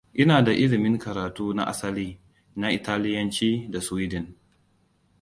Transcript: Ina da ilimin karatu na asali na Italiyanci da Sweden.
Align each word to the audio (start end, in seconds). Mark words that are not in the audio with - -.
Ina 0.23 0.37
da 0.41 0.53
ilimin 0.53 0.97
karatu 0.97 1.53
na 1.53 1.67
asali 1.67 2.19
na 2.55 2.71
Italiyanci 2.71 3.67
da 3.71 3.81
Sweden. 3.81 4.27